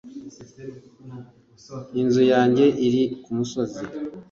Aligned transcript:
inzu 2.01 2.21
yanjye 2.33 2.65
iri 2.85 3.01
kumusozi 3.23 3.81